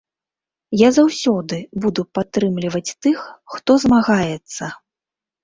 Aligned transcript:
Я 0.81 0.87
заўсёды 0.97 1.59
буду 1.83 2.01
падтрымліваць 2.19 2.95
тых, 3.07 3.19
хто 3.53 3.71
змагаецца. 3.87 4.73